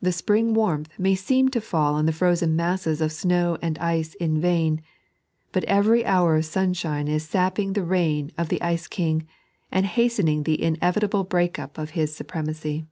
[0.00, 4.14] The spring warmth may seem to fall on the frozen masses of anew and ice
[4.20, 4.80] in vain,
[5.50, 9.26] but every hour of sunshine is sapping the reign of the ice king,
[9.72, 12.86] and hastening the inevitable break up of his supremacy.